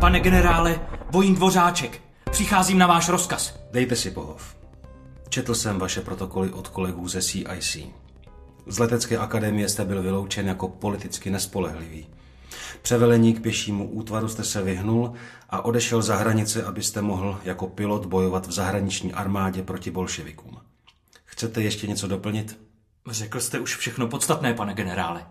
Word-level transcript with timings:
Pane 0.00 0.20
generále, 0.20 0.80
vojín 1.10 1.34
Dvořáček, 1.34 2.00
přicházím 2.30 2.78
na 2.78 2.86
váš 2.86 3.08
rozkaz. 3.08 3.60
Dejte 3.72 3.96
si 3.96 4.10
pohov. 4.10 4.56
Četl 5.28 5.54
jsem 5.54 5.78
vaše 5.78 6.00
protokoly 6.00 6.50
od 6.50 6.68
kolegů 6.68 7.08
ze 7.08 7.22
CIC. 7.22 7.76
Z 8.66 8.78
letecké 8.78 9.18
akademie 9.18 9.68
jste 9.68 9.84
byl 9.84 10.02
vyloučen 10.02 10.48
jako 10.48 10.68
politicky 10.68 11.30
nespolehlivý. 11.30 12.06
Převelení 12.82 13.34
k 13.34 13.42
pěšímu 13.42 13.88
útvaru 13.90 14.28
jste 14.28 14.44
se 14.44 14.62
vyhnul 14.62 15.12
a 15.50 15.64
odešel 15.64 16.02
za 16.02 16.16
hranice, 16.16 16.64
abyste 16.64 17.02
mohl 17.02 17.40
jako 17.44 17.66
pilot 17.66 18.06
bojovat 18.06 18.46
v 18.46 18.52
zahraniční 18.52 19.12
armádě 19.12 19.62
proti 19.62 19.90
bolševikům. 19.90 20.58
Chcete 21.24 21.62
ještě 21.62 21.86
něco 21.86 22.08
doplnit? 22.08 22.60
Řekl 23.10 23.40
jste 23.40 23.58
už 23.60 23.76
všechno 23.76 24.08
podstatné, 24.08 24.54
pane 24.54 24.74
generále. 24.74 25.26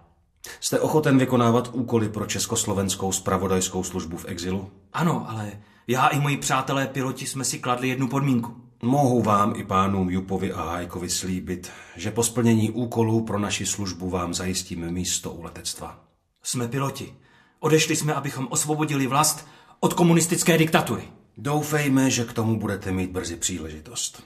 Jste 0.59 0.79
ochoten 0.79 1.17
vykonávat 1.17 1.69
úkoly 1.73 2.09
pro 2.09 2.25
československou 2.25 3.11
spravodajskou 3.11 3.83
službu 3.83 4.17
v 4.17 4.25
exilu? 4.25 4.71
Ano, 4.93 5.25
ale 5.29 5.51
já 5.87 6.07
i 6.07 6.19
moji 6.19 6.37
přátelé 6.37 6.87
piloti 6.87 7.25
jsme 7.25 7.43
si 7.43 7.59
kladli 7.59 7.87
jednu 7.87 8.07
podmínku. 8.07 8.55
Mohu 8.83 9.21
vám 9.21 9.53
i 9.55 9.63
pánům 9.63 10.09
Jupovi 10.09 10.53
a 10.53 10.63
Hajkovi 10.63 11.09
slíbit, 11.09 11.71
že 11.95 12.11
po 12.11 12.23
splnění 12.23 12.71
úkolů 12.71 13.23
pro 13.23 13.39
naši 13.39 13.65
službu 13.65 14.09
vám 14.09 14.33
zajistíme 14.33 14.91
místo 14.91 15.31
u 15.31 15.43
letectva. 15.43 15.99
Jsme 16.43 16.67
piloti. 16.67 17.15
Odešli 17.59 17.95
jsme, 17.95 18.13
abychom 18.13 18.47
osvobodili 18.49 19.07
vlast 19.07 19.47
od 19.79 19.93
komunistické 19.93 20.57
diktatury. 20.57 21.03
Doufejme, 21.37 22.09
že 22.09 22.25
k 22.25 22.33
tomu 22.33 22.59
budete 22.59 22.91
mít 22.91 23.11
brzy 23.11 23.35
příležitost. 23.35 24.23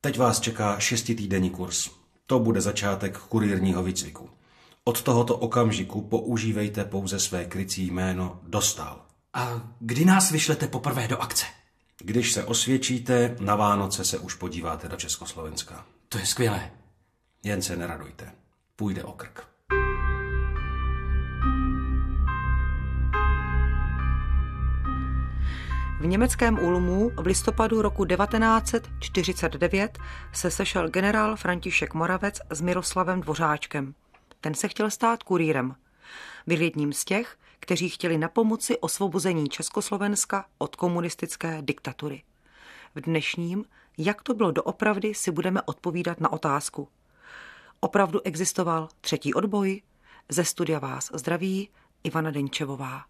Teď 0.00 0.18
vás 0.18 0.40
čeká 0.40 0.78
šestitýdenní 0.78 1.50
kurz. 1.50 1.90
To 2.26 2.38
bude 2.38 2.60
začátek 2.60 3.18
kurírního 3.18 3.82
výcviku. 3.82 4.28
Od 4.86 5.02
tohoto 5.02 5.36
okamžiku 5.36 6.02
používejte 6.02 6.84
pouze 6.84 7.20
své 7.20 7.44
krycí 7.44 7.86
jméno 7.90 8.40
Dostal. 8.42 9.06
A 9.34 9.62
kdy 9.80 10.04
nás 10.04 10.30
vyšlete 10.30 10.68
poprvé 10.68 11.08
do 11.08 11.18
akce? 11.18 11.46
Když 11.98 12.32
se 12.32 12.44
osvědčíte, 12.44 13.36
na 13.40 13.56
Vánoce 13.56 14.04
se 14.04 14.18
už 14.18 14.34
podíváte 14.34 14.88
do 14.88 14.96
Československa. 14.96 15.86
To 16.08 16.18
je 16.18 16.26
skvělé. 16.26 16.70
Jen 17.42 17.62
se 17.62 17.76
neradujte. 17.76 18.32
Půjde 18.76 19.04
o 19.04 19.12
krk. 19.12 19.46
V 26.00 26.06
německém 26.06 26.58
Ulmu 26.58 27.10
v 27.16 27.26
listopadu 27.26 27.82
roku 27.82 28.04
1949 28.04 29.98
se 30.32 30.50
sešel 30.50 30.88
generál 30.88 31.36
František 31.36 31.94
Moravec 31.94 32.40
s 32.50 32.60
Miroslavem 32.60 33.20
Dvořáčkem. 33.20 33.94
Ten 34.44 34.54
se 34.54 34.68
chtěl 34.68 34.90
stát 34.90 35.22
kurýrem. 35.22 35.76
Byl 36.46 36.60
jedním 36.60 36.92
z 36.92 37.04
těch, 37.04 37.38
kteří 37.60 37.88
chtěli 37.88 38.18
na 38.18 38.28
pomoci 38.28 38.78
osvobození 38.78 39.48
Československa 39.48 40.46
od 40.58 40.76
komunistické 40.76 41.58
diktatury. 41.62 42.22
V 42.94 43.00
dnešním, 43.00 43.64
jak 43.98 44.22
to 44.22 44.34
bylo 44.34 44.50
doopravdy, 44.50 45.14
si 45.14 45.30
budeme 45.30 45.62
odpovídat 45.62 46.20
na 46.20 46.32
otázku. 46.32 46.88
Opravdu 47.80 48.20
existoval 48.20 48.88
třetí 49.00 49.34
odboj? 49.34 49.82
Ze 50.28 50.44
studia 50.44 50.78
vás 50.78 51.10
zdraví 51.14 51.68
Ivana 52.02 52.30
Denčevová. 52.30 53.04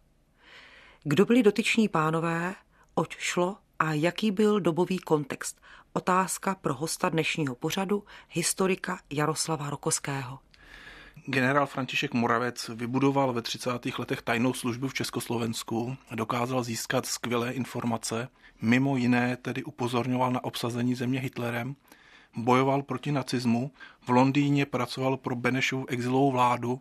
Kdo 1.03 1.25
byli 1.25 1.43
dotyční 1.43 1.89
pánové, 1.89 2.55
oč 2.95 3.17
šlo 3.19 3.57
a 3.79 3.93
jaký 3.93 4.31
byl 4.31 4.61
dobový 4.61 4.99
kontext? 4.99 5.61
Otázka 5.93 6.55
pro 6.55 6.75
hosta 6.75 7.09
dnešního 7.09 7.55
pořadu, 7.55 8.05
historika 8.29 8.99
Jaroslava 9.11 9.71
Rokoského. 9.71 10.39
Generál 11.27 11.67
František 11.67 12.15
Moravec 12.15 12.71
vybudoval 12.75 13.33
ve 13.33 13.43
30. 13.43 13.71
letech 13.99 14.23
tajnou 14.23 14.53
službu 14.53 14.89
v 14.89 14.95
Československu, 14.95 15.97
dokázal 16.15 16.65
získat 16.65 17.07
skvělé 17.07 17.53
informace, 17.53 18.29
mimo 18.63 18.97
jiné 18.97 19.37
tedy 19.37 19.65
upozorňoval 19.65 20.33
na 20.33 20.45
obsazení 20.45 20.95
země 20.95 21.21
Hitlerem, 21.21 21.77
bojoval 22.37 22.83
proti 22.83 23.13
nacismu, 23.13 23.71
v 24.01 24.09
Londýně 24.09 24.67
pracoval 24.67 25.17
pro 25.17 25.37
Benešovu 25.37 25.87
exilovou 25.89 26.33
vládu 26.33 26.81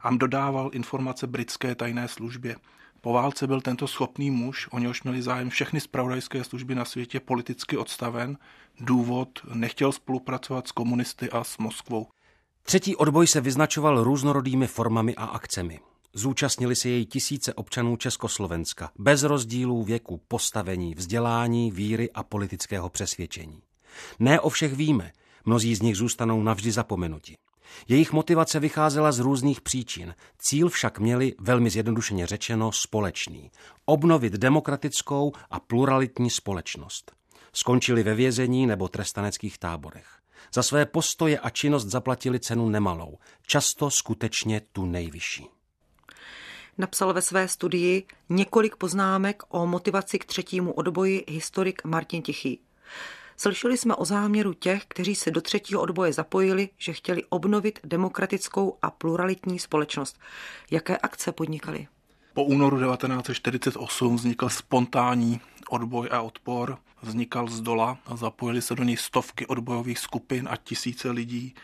a 0.00 0.10
dodával 0.10 0.70
informace 0.72 1.26
britské 1.26 1.74
tajné 1.74 2.08
službě. 2.08 2.56
Po 3.00 3.12
válce 3.12 3.46
byl 3.46 3.60
tento 3.60 3.88
schopný 3.88 4.30
muž, 4.30 4.68
o 4.70 4.78
něhož 4.78 5.02
měli 5.02 5.22
zájem 5.22 5.50
všechny 5.50 5.80
spravodajské 5.80 6.44
služby 6.44 6.74
na 6.74 6.84
světě, 6.84 7.20
politicky 7.20 7.76
odstaven. 7.76 8.38
Důvod 8.80 9.28
nechtěl 9.54 9.92
spolupracovat 9.92 10.68
s 10.68 10.72
komunisty 10.72 11.30
a 11.30 11.44
s 11.44 11.58
Moskvou. 11.58 12.06
Třetí 12.62 12.96
odboj 12.96 13.26
se 13.26 13.40
vyznačoval 13.40 14.04
různorodými 14.04 14.66
formami 14.66 15.14
a 15.14 15.24
akcemi. 15.24 15.80
Zúčastnili 16.14 16.76
se 16.76 16.88
jej 16.88 17.06
tisíce 17.06 17.54
občanů 17.54 17.96
Československa, 17.96 18.90
bez 18.98 19.22
rozdílů 19.22 19.82
věku, 19.82 20.20
postavení, 20.28 20.94
vzdělání, 20.94 21.70
víry 21.70 22.10
a 22.10 22.22
politického 22.22 22.90
přesvědčení. 22.90 23.62
Ne 24.18 24.40
o 24.40 24.48
všech 24.48 24.72
víme, 24.72 25.12
mnozí 25.44 25.74
z 25.74 25.82
nich 25.82 25.96
zůstanou 25.96 26.42
navždy 26.42 26.72
zapomenuti. 26.72 27.36
Jejich 27.88 28.12
motivace 28.12 28.60
vycházela 28.60 29.12
z 29.12 29.18
různých 29.18 29.60
příčin. 29.60 30.14
Cíl 30.38 30.68
však 30.68 30.98
měli, 30.98 31.34
velmi 31.38 31.70
zjednodušeně 31.70 32.26
řečeno, 32.26 32.72
společný. 32.72 33.50
Obnovit 33.84 34.32
demokratickou 34.32 35.32
a 35.50 35.60
pluralitní 35.60 36.30
společnost. 36.30 37.12
Skončili 37.52 38.02
ve 38.02 38.14
vězení 38.14 38.66
nebo 38.66 38.88
trestaneckých 38.88 39.58
táborech. 39.58 40.19
Za 40.54 40.62
své 40.62 40.86
postoje 40.86 41.38
a 41.38 41.50
činnost 41.50 41.86
zaplatili 41.86 42.40
cenu 42.40 42.68
nemalou, 42.68 43.18
často 43.46 43.90
skutečně 43.90 44.60
tu 44.72 44.86
nejvyšší. 44.86 45.46
Napsal 46.78 47.12
ve 47.14 47.22
své 47.22 47.48
studii 47.48 48.06
několik 48.28 48.76
poznámek 48.76 49.42
o 49.48 49.66
motivaci 49.66 50.18
k 50.18 50.24
třetímu 50.24 50.72
odboji 50.72 51.24
historik 51.28 51.84
Martin 51.84 52.22
Tichý. 52.22 52.60
Slyšeli 53.36 53.78
jsme 53.78 53.94
o 53.94 54.04
záměru 54.04 54.52
těch, 54.52 54.84
kteří 54.88 55.14
se 55.14 55.30
do 55.30 55.40
třetího 55.40 55.80
odboje 55.80 56.12
zapojili, 56.12 56.68
že 56.78 56.92
chtěli 56.92 57.24
obnovit 57.28 57.78
demokratickou 57.84 58.78
a 58.82 58.90
pluralitní 58.90 59.58
společnost. 59.58 60.18
Jaké 60.70 60.96
akce 60.96 61.32
podnikali? 61.32 61.88
Po 62.34 62.44
únoru 62.44 62.78
1948 62.78 64.16
vznikl 64.16 64.48
spontánní 64.48 65.40
odboj 65.70 66.08
a 66.12 66.20
odpor. 66.20 66.78
Vznikal 67.02 67.48
z 67.48 67.60
dola 67.60 67.98
a 68.06 68.16
zapojili 68.16 68.62
se 68.62 68.74
do 68.74 68.84
něj 68.84 68.96
stovky 68.96 69.46
odbojových 69.46 69.98
skupin 69.98 70.48
a 70.50 70.56
tisíce 70.56 71.10
lidí, 71.10 71.54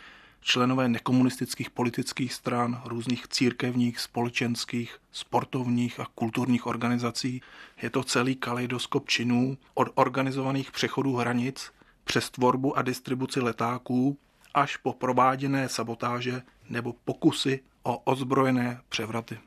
členové 0.41 0.89
nekomunistických 0.89 1.71
politických 1.71 2.33
stran, 2.33 2.83
různých 2.85 3.29
církevních, 3.29 4.01
společenských, 4.01 4.99
sportovních 5.13 6.01
a 6.01 6.07
kulturních 6.15 6.67
organizací. 6.67 7.41
Je 7.83 7.91
to 7.91 8.03
celý 8.03 8.37
kaleidoskop 8.37 9.09
činů 9.09 9.59
od 9.75 9.89
organizovaných 9.95 10.71
přechodů 10.71 11.17
hranic 11.17 11.73
přes 12.05 12.31
tvorbu 12.31 12.79
a 12.79 12.83
distribuci 12.83 13.41
letáků 13.41 14.19
až 14.55 14.77
po 14.77 14.93
prováděné 14.93 15.69
sabotáže 15.69 16.43
nebo 16.71 16.95
pokusy 17.05 17.61
o 17.83 17.99
ozbrojené 17.99 18.81
převraty. 18.89 19.39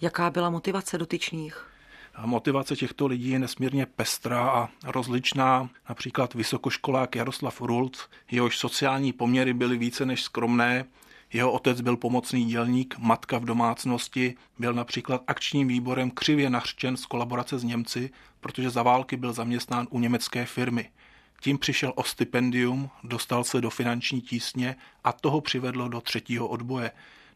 Jaká 0.00 0.30
byla 0.30 0.50
motivace 0.50 0.98
dotyčných? 0.98 1.66
Motivace 2.24 2.76
těchto 2.76 3.06
lidí 3.06 3.30
je 3.30 3.38
nesmírně 3.38 3.86
pestrá 3.86 4.50
a 4.50 4.68
rozličná. 4.84 5.70
Například 5.88 6.34
vysokoškolák 6.34 7.16
Jaroslav 7.16 7.60
Rulc, 7.60 8.08
jehož 8.30 8.58
sociální 8.58 9.12
poměry 9.12 9.54
byly 9.54 9.78
více 9.78 10.06
než 10.06 10.22
skromné, 10.22 10.84
jeho 11.32 11.52
otec 11.52 11.80
byl 11.80 11.96
pomocný 11.96 12.44
dělník, 12.44 12.94
matka 12.98 13.38
v 13.38 13.44
domácnosti, 13.44 14.34
byl 14.58 14.74
například 14.74 15.22
akčním 15.26 15.68
výborem 15.68 16.10
křivě 16.10 16.50
nařčen 16.50 16.96
z 16.96 17.06
kolaborace 17.06 17.58
s 17.58 17.64
Němci, 17.64 18.10
protože 18.40 18.70
za 18.70 18.82
války 18.82 19.16
byl 19.16 19.32
zaměstnán 19.32 19.86
u 19.90 20.00
německé 20.00 20.46
firmy. 20.46 20.90
Tím 21.40 21.58
přišel 21.58 21.92
o 21.96 22.04
stipendium, 22.04 22.90
dostal 23.04 23.44
se 23.44 23.60
do 23.60 23.70
finanční 23.70 24.20
tísně 24.20 24.76
a 25.04 25.12
toho 25.12 25.40
přivedlo 25.40 25.88
do 25.88 26.00
třetího 26.00 26.48
odboje. 26.48 26.90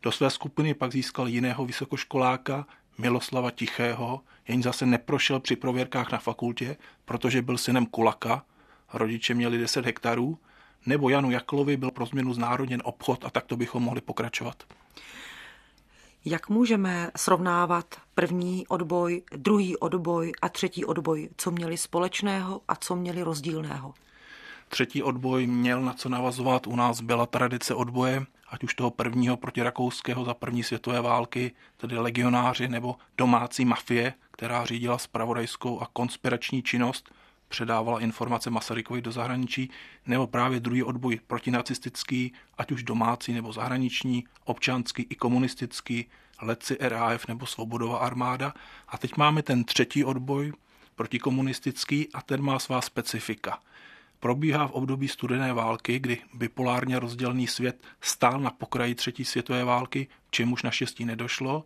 Do 0.05 0.13
své 0.13 0.31
skupiny 0.31 0.75
pak 0.75 0.93
získal 0.93 1.29
jiného 1.29 1.67
vysokoškoláka, 1.67 2.67
Miloslava 2.99 3.51
Tichého, 3.51 4.21
jen 4.49 4.63
zase 4.63 4.87
neprošel 4.87 5.41
při 5.41 5.57
prověrkách 5.57 6.13
na 6.13 6.19
fakultě, 6.19 6.77
protože 7.05 7.43
byl 7.43 7.59
synem 7.59 7.87
Kulaka, 7.87 8.45
rodiče 8.93 9.35
měli 9.35 9.59
10 9.59 9.85
hektarů, 9.85 10.39
nebo 10.87 11.09
Janu 11.09 11.31
Jaklovi 11.31 11.77
byl 11.77 11.91
pro 11.91 12.07
změnu 12.07 12.35
znárodněn 12.35 12.83
obchod 12.85 13.25
a 13.25 13.31
takto 13.31 13.57
bychom 13.57 13.83
mohli 13.83 14.01
pokračovat. 14.01 14.63
Jak 16.25 16.49
můžeme 16.49 17.11
srovnávat 17.17 17.95
první 18.15 18.67
odboj, 18.67 19.23
druhý 19.37 19.77
odboj 19.77 20.33
a 20.43 20.49
třetí 20.49 20.85
odboj? 20.85 21.29
Co 21.37 21.51
měli 21.51 21.77
společného 21.77 22.61
a 22.69 22.77
co 22.77 22.97
měli 22.97 23.23
rozdílného? 23.23 23.95
Třetí 24.69 25.03
odboj 25.03 25.47
měl 25.47 25.83
na 25.83 25.93
co 25.93 26.09
navazovat. 26.09 26.67
U 26.67 26.77
nás 26.77 27.01
byla 27.01 27.27
tradice 27.27 27.75
odboje, 27.75 28.27
ať 28.55 28.65
už 28.65 28.75
toho 28.75 28.91
prvního 28.91 29.37
proti 29.37 29.63
rakouského 29.63 30.25
za 30.25 30.35
první 30.35 30.63
světové 30.63 31.01
války, 31.01 31.53
tedy 31.77 31.99
legionáři 31.99 32.69
nebo 32.69 32.97
domácí 33.19 33.65
mafie, 33.65 34.15
která 34.31 34.65
řídila 34.65 34.99
spravodajskou 34.99 35.81
a 35.81 35.89
konspirační 35.93 36.63
činnost, 36.63 37.15
předávala 37.49 38.01
informace 38.01 38.51
Masarykovi 38.51 39.03
do 39.03 39.13
zahraničí, 39.13 39.71
nebo 40.07 40.27
právě 40.27 40.61
druhý 40.61 40.83
odboj 40.83 41.21
protinacistický, 41.27 42.33
ať 42.59 42.73
už 42.73 42.83
domácí 42.83 43.33
nebo 43.33 43.53
zahraniční, 43.53 44.25
občanský 44.45 45.07
i 45.11 45.15
komunistický, 45.15 46.07
letci 46.43 46.77
RAF 46.81 47.29
nebo 47.29 47.47
Svobodová 47.47 47.99
armáda. 47.99 48.55
A 48.89 48.99
teď 48.99 49.17
máme 49.17 49.43
ten 49.43 49.65
třetí 49.65 50.05
odboj, 50.05 50.53
protikomunistický, 50.95 52.09
a 52.15 52.23
ten 52.23 52.43
má 52.43 52.59
svá 52.59 52.81
specifika. 52.81 53.59
Probíhá 54.25 54.69
v 54.69 54.73
období 54.73 55.09
studené 55.09 55.53
války, 55.53 55.99
kdy 55.99 56.19
bipolárně 56.35 56.99
rozdělený 56.99 57.47
svět 57.47 57.85
stál 58.01 58.41
na 58.41 58.51
pokraji 58.51 58.95
třetí 58.95 59.25
světové 59.25 59.65
války, 59.65 60.09
čemuž 60.31 60.63
naštěstí 60.63 61.05
nedošlo. 61.05 61.65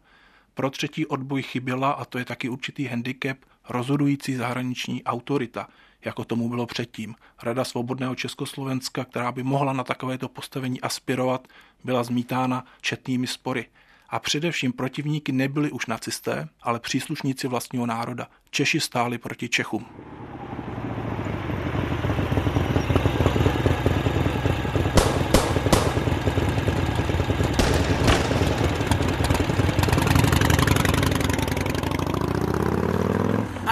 Pro 0.54 0.70
třetí 0.70 1.06
odboj 1.06 1.42
chyběla, 1.42 1.90
a 1.90 2.04
to 2.04 2.18
je 2.18 2.24
taky 2.24 2.48
určitý 2.48 2.84
handicap, 2.84 3.38
rozhodující 3.68 4.34
zahraniční 4.34 5.04
autorita, 5.04 5.68
jako 6.04 6.24
tomu 6.24 6.48
bylo 6.48 6.66
předtím. 6.66 7.14
Rada 7.42 7.64
svobodného 7.64 8.14
Československa, 8.14 9.04
která 9.04 9.32
by 9.32 9.42
mohla 9.42 9.72
na 9.72 9.84
takovéto 9.84 10.28
postavení 10.28 10.80
aspirovat, 10.80 11.48
byla 11.84 12.02
zmítána 12.04 12.64
četnými 12.80 13.26
spory. 13.26 13.66
A 14.08 14.18
především 14.18 14.72
protivníky 14.72 15.32
nebyli 15.32 15.70
už 15.70 15.86
nacisté, 15.86 16.48
ale 16.62 16.80
příslušníci 16.80 17.48
vlastního 17.48 17.86
národa. 17.86 18.28
Češi 18.50 18.80
stáli 18.80 19.18
proti 19.18 19.48
Čechům. 19.48 19.86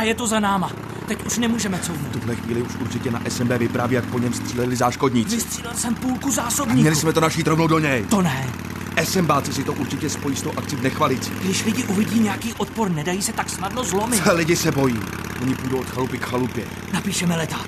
Je 0.08 0.14
to 0.14 0.26
za 0.26 0.41
náma. 0.41 0.70
Teď 1.06 1.26
už 1.26 1.38
nemůžeme 1.38 1.79
couvnout. 1.79 2.08
V 2.08 2.12
tuhle 2.20 2.37
chvíli 2.37 2.62
už 2.62 2.73
určitě 2.81 3.11
na 3.11 3.20
SMB 3.29 3.50
vypráví, 3.50 3.94
jak 3.94 4.05
po 4.05 4.19
něm 4.19 4.32
stříleli 4.32 4.76
záškodníci. 4.76 5.37
Vystřílel 5.37 5.75
jsem 5.75 5.94
půlku 5.94 6.29
A 6.29 6.31
zásobníků. 6.32 6.81
měli 6.81 6.97
jsme 6.97 7.12
to 7.12 7.20
našít 7.20 7.47
rovnou 7.47 7.67
do 7.67 7.79
něj. 7.79 8.05
To 8.05 8.23
ne. 8.23 8.47
SMBáci 9.05 9.53
si 9.53 9.64
to 9.64 9.73
určitě 9.73 10.11
spojí 10.11 10.37
s 10.37 10.43
tou 10.43 10.53
akcí 10.56 10.76
v 10.76 10.82
Nechvalici. 10.82 11.31
Když 11.43 11.64
lidi 11.64 11.85
uvidí 11.85 12.20
nějaký 12.20 12.53
odpor, 12.55 12.91
nedají 12.91 13.23
se 13.23 13.32
tak 13.32 13.50
snadno 13.50 13.85
zlomit. 13.85 14.23
Lidi 14.35 14.56
se 14.56 14.73
bojí. 14.73 14.99
Oni 15.43 15.55
půjdou 15.55 15.76
od 15.79 15.91
chalupy 15.91 16.19
k 16.19 16.25
chalupě. 16.26 16.64
Napíšeme 16.93 17.37
leták. 17.37 17.67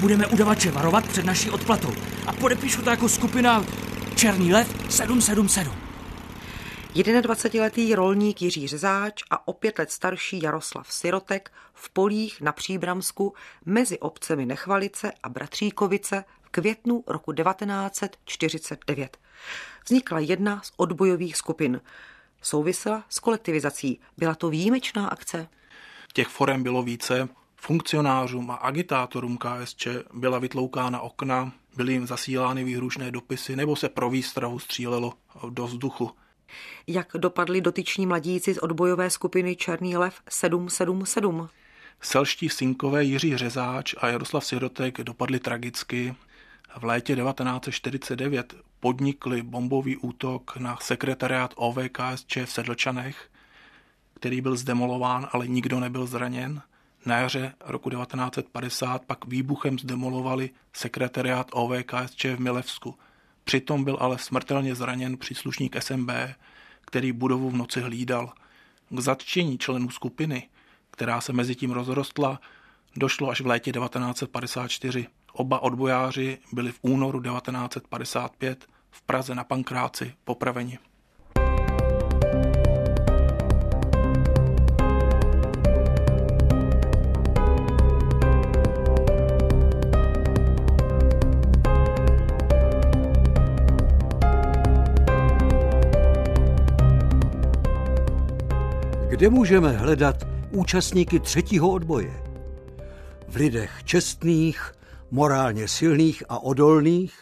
Budeme 0.00 0.26
udavače 0.26 0.70
varovat 0.70 1.06
před 1.08 1.24
naší 1.24 1.50
odplatou. 1.50 1.92
A 2.26 2.32
podepíšu 2.32 2.82
to 2.82 2.90
jako 2.90 3.08
skupina 3.08 3.64
Černý 4.14 4.52
lev 4.52 4.68
777. 4.88 5.72
21-letý 6.94 7.94
rolník 7.94 8.42
Jiří 8.42 8.68
Řezáč 8.68 9.22
a 9.30 9.48
o 9.48 9.52
pět 9.52 9.78
let 9.78 9.90
starší 9.90 10.42
Jaroslav 10.42 10.92
Sirotek 10.92 11.52
v 11.74 11.90
polích 11.90 12.40
na 12.40 12.52
Příbramsku 12.52 13.34
mezi 13.66 13.98
obcemi 13.98 14.46
Nechvalice 14.46 15.12
a 15.22 15.28
Bratříkovice 15.28 16.24
v 16.42 16.48
květnu 16.50 17.04
roku 17.06 17.32
1949. 17.32 19.18
Vznikla 19.84 20.18
jedna 20.18 20.60
z 20.62 20.72
odbojových 20.76 21.36
skupin. 21.36 21.80
Souvisela 22.42 23.04
s 23.08 23.18
kolektivizací. 23.18 24.00
Byla 24.16 24.34
to 24.34 24.50
výjimečná 24.50 25.06
akce. 25.08 25.48
Těch 26.12 26.28
forem 26.28 26.62
bylo 26.62 26.82
více. 26.82 27.28
Funkcionářům 27.56 28.50
a 28.50 28.54
agitátorům 28.54 29.38
KSČ 29.38 29.88
byla 30.14 30.38
vytloukána 30.38 31.00
okna, 31.00 31.52
byly 31.76 31.92
jim 31.92 32.06
zasílány 32.06 32.64
výhrušné 32.64 33.10
dopisy 33.10 33.56
nebo 33.56 33.76
se 33.76 33.88
pro 33.88 34.10
výstrahu 34.10 34.58
střílelo 34.58 35.12
do 35.50 35.66
vzduchu. 35.66 36.10
Jak 36.86 37.08
dopadli 37.16 37.60
dotyční 37.60 38.06
mladíci 38.06 38.54
z 38.54 38.58
odbojové 38.58 39.10
skupiny 39.10 39.56
Černý 39.56 39.96
lev 39.96 40.14
777? 40.28 41.48
Selští 42.00 42.48
synkové 42.48 43.04
Jiří 43.04 43.36
Řezáč 43.36 43.94
a 43.98 44.08
Jaroslav 44.08 44.44
Sirotek 44.44 45.00
dopadli 45.00 45.38
tragicky. 45.38 46.14
V 46.78 46.84
létě 46.84 47.16
1949 47.16 48.54
podnikli 48.80 49.42
bombový 49.42 49.96
útok 49.96 50.56
na 50.56 50.78
sekretariát 50.80 51.54
OVKSČ 51.56 52.36
v 52.36 52.52
Sedlčanech, 52.52 53.30
který 54.14 54.40
byl 54.40 54.56
zdemolován, 54.56 55.28
ale 55.32 55.48
nikdo 55.48 55.80
nebyl 55.80 56.06
zraněn. 56.06 56.62
Na 57.06 57.18
jaře 57.18 57.54
roku 57.60 57.90
1950 57.90 59.04
pak 59.04 59.26
výbuchem 59.26 59.78
zdemolovali 59.78 60.50
sekretariát 60.72 61.46
OVKSČ 61.52 62.24
v 62.24 62.40
Milevsku. 62.40 62.94
Přitom 63.44 63.84
byl 63.84 63.96
ale 64.00 64.18
smrtelně 64.18 64.74
zraněn 64.74 65.16
příslušník 65.16 65.82
SMB, 65.82 66.10
který 66.80 67.12
budovu 67.12 67.50
v 67.50 67.56
noci 67.56 67.80
hlídal. 67.80 68.32
K 68.90 69.00
zatčení 69.00 69.58
členů 69.58 69.90
skupiny, 69.90 70.48
která 70.90 71.20
se 71.20 71.32
mezi 71.32 71.54
tím 71.54 71.70
rozrostla, 71.70 72.40
došlo 72.96 73.30
až 73.30 73.40
v 73.40 73.46
létě 73.46 73.72
1954. 73.72 75.06
Oba 75.32 75.62
odbojáři 75.62 76.38
byli 76.52 76.72
v 76.72 76.78
únoru 76.82 77.22
1955 77.22 78.66
v 78.90 79.02
Praze 79.02 79.34
na 79.34 79.44
Pankráci 79.44 80.14
popraveni. 80.24 80.78
Kde 99.10 99.30
můžeme 99.30 99.72
hledat 99.72 100.16
účastníky 100.50 101.20
třetího 101.20 101.70
odboje? 101.70 102.22
V 103.28 103.36
lidech 103.36 103.70
čestných, 103.84 104.72
morálně 105.10 105.68
silných 105.68 106.22
a 106.28 106.38
odolných, 106.38 107.14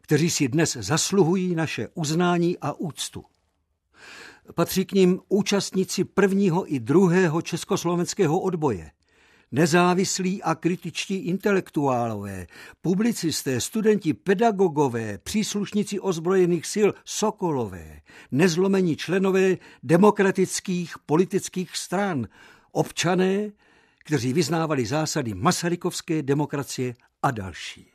kteří 0.00 0.30
si 0.30 0.48
dnes 0.48 0.76
zasluhují 0.80 1.54
naše 1.54 1.88
uznání 1.94 2.58
a 2.58 2.72
úctu. 2.72 3.24
Patří 4.54 4.84
k 4.84 4.92
ním 4.92 5.20
účastníci 5.28 6.04
prvního 6.04 6.74
i 6.74 6.80
druhého 6.80 7.42
československého 7.42 8.40
odboje, 8.40 8.90
nezávislí 9.52 10.42
a 10.42 10.54
kritičtí 10.54 11.14
intelektuálové, 11.14 12.46
publicisté, 12.80 13.60
studenti, 13.60 14.14
pedagogové, 14.14 15.18
příslušníci 15.18 16.00
ozbrojených 16.00 16.66
sil, 16.74 16.88
sokolové, 17.04 18.00
nezlomení 18.30 18.96
členové 18.96 19.56
demokratických 19.82 20.94
politických 21.06 21.76
stran, 21.76 22.28
občané, 22.72 23.50
kteří 23.98 24.32
vyznávali 24.32 24.86
zásady 24.86 25.34
masarykovské 25.34 26.22
demokracie 26.22 26.94
a 27.22 27.30
další. 27.30 27.86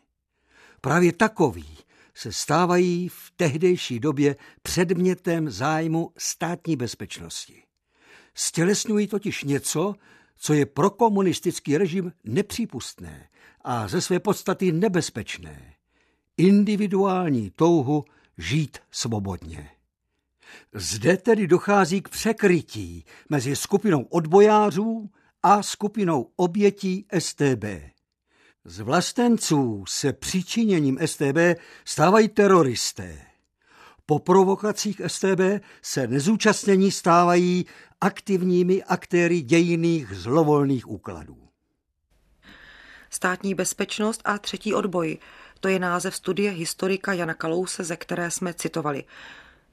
Právě 0.82 1.14
takoví 1.14 1.78
se 2.14 2.32
stávají 2.34 3.10
v 3.10 3.32
tehdejší 3.36 4.00
době 4.00 4.36
předmětem 4.62 5.50
zájmu 5.50 6.12
státní 6.18 6.76
bezpečnosti. 6.76 7.64
Stělesňují 8.34 9.08
totiž 9.08 9.44
něco, 9.44 9.96
co 10.38 10.54
je 10.54 10.66
pro 10.66 10.90
komunistický 10.90 11.78
režim 11.78 12.14
nepřípustné 12.24 13.30
a 13.62 13.88
ze 13.88 14.02
své 14.02 14.20
podstaty 14.20 14.72
nebezpečné. 14.72 15.74
Individuální 16.38 17.52
touhu 17.56 18.06
žít 18.38 18.78
svobodně. 18.92 19.70
Zde 20.74 21.18
tedy 21.18 21.48
dochází 21.48 22.02
k 22.02 22.10
překrytí 22.10 23.06
mezi 23.30 23.56
skupinou 23.56 24.02
odbojářů 24.04 25.10
a 25.44 25.64
skupinou 25.64 26.32
obětí 26.36 27.06
STB. 27.20 27.64
Z 28.66 28.80
vlastenců 28.80 29.84
se 29.88 30.14
přičiněním 30.14 31.00
STB 31.06 31.38
stávají 31.86 32.28
teroristé. 32.28 33.22
Po 34.06 34.20
provokacích 34.20 35.02
STB 35.08 35.64
se 35.82 36.08
nezúčastnění 36.08 36.92
stávají 36.92 37.66
aktivními 38.02 38.84
aktéry 38.84 39.42
dějiných 39.42 40.14
zlovolných 40.14 40.88
úkladů. 40.88 41.38
Státní 43.10 43.56
bezpečnost 43.56 44.22
a 44.26 44.38
třetí 44.38 44.74
odboj. 44.74 45.18
To 45.60 45.68
je 45.68 45.80
název 45.80 46.16
studie 46.16 46.52
historika 46.52 47.14
Jana 47.14 47.34
Kalouse, 47.34 47.84
ze 47.84 47.98
které 47.98 48.32
jsme 48.32 48.54
citovali. 48.54 49.04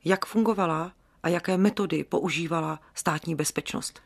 Jak 0.05 0.27
fungovala 0.27 0.93
a 1.23 1.29
jaké 1.29 1.57
metody 1.57 2.05
používala 2.05 2.81
státní 2.95 3.35
bezpečnost? 3.35 4.03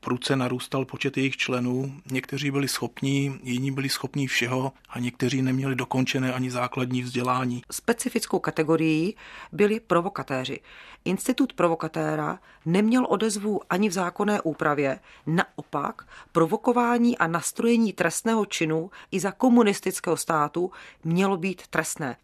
Prudce 0.00 0.36
narůstal 0.36 0.84
počet 0.84 1.16
jejich 1.16 1.36
členů, 1.36 1.94
někteří 2.10 2.50
byli 2.50 2.68
schopní, 2.68 3.40
jiní 3.42 3.70
byli 3.70 3.88
schopní 3.88 4.26
všeho 4.26 4.72
a 4.88 4.98
někteří 4.98 5.42
neměli 5.42 5.74
dokončené 5.74 6.32
ani 6.32 6.50
základní 6.50 7.02
vzdělání. 7.02 7.62
Specifickou 7.70 8.38
kategorií 8.38 9.16
byli 9.52 9.80
provokatéři. 9.80 10.60
Institut 11.04 11.52
provokatéra 11.52 12.38
neměl 12.64 13.06
odezvu 13.08 13.60
ani 13.70 13.88
v 13.88 13.92
zákonné 13.92 14.40
úpravě, 14.40 14.98
naopak 15.26 16.08
provokování 16.32 17.18
a 17.18 17.26
nastrojení 17.26 17.92
trestného 17.92 18.46
činu 18.46 18.90
i 19.10 19.20
za 19.20 19.32
komunistického 19.32 20.16
státu 20.16 20.70
mělo 21.04 21.36
být 21.36 21.66
trestné. 21.66 22.16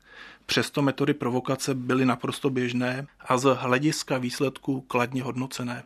Přesto 0.47 0.83
metody 0.83 1.15
provokace 1.15 1.75
byly 1.75 2.07
naprosto 2.07 2.51
běžné 2.51 3.07
a 3.21 3.39
z 3.39 3.55
hlediska 3.55 4.19
výsledků 4.19 4.81
kladně 4.81 5.23
hodnocené. 5.23 5.83